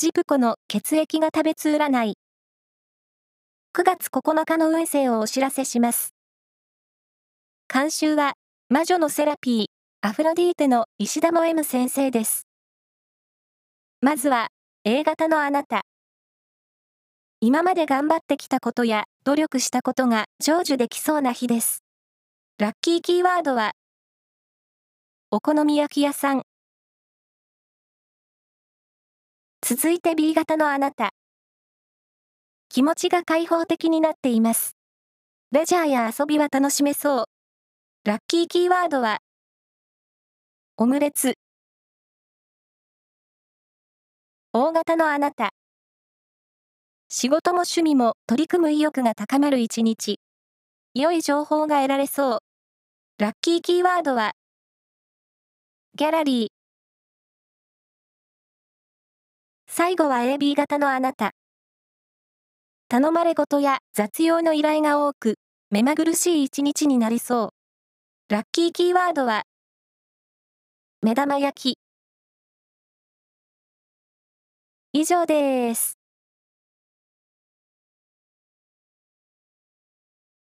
[0.00, 2.14] ジプコの血液が食べつ占い。
[3.76, 6.14] 9月9日の運勢をお知らせします。
[7.66, 8.34] 監修は、
[8.68, 9.66] 魔女のセラピー、
[10.02, 12.46] アフロディーテの石田も M 先生です。
[14.00, 14.50] まずは、
[14.84, 15.80] A 型のあなた。
[17.40, 21.82] 今まで頑張ってきたことや努力したことが成就できそうな日です。
[22.58, 23.72] ラッキーキーワードは、
[25.32, 26.42] お好み焼き屋さん。
[29.70, 31.10] 続いて B 型のあなた。
[32.70, 34.78] 気持ちが開放的になっています。
[35.52, 37.24] レジャーや遊びは楽しめそう。
[38.06, 39.18] ラッキーキーワードは、
[40.78, 41.34] オムレツ。
[44.54, 45.50] 大型のあなた。
[47.10, 50.18] 仕事も趣味も取り組む意欲が高まる一日。
[50.94, 52.38] 良い情報が得られそう。
[53.18, 54.32] ラッキーキーワードは、
[55.94, 56.57] ギャラリー。
[59.70, 61.32] 最後は AB 型のあなた。
[62.88, 65.34] 頼まれ事や雑用の依頼が多く、
[65.70, 67.52] 目まぐるしい一日になりそ
[68.30, 68.32] う。
[68.32, 69.42] ラッキーキーワードは、
[71.02, 71.78] 目玉焼き。
[74.94, 75.97] 以上です。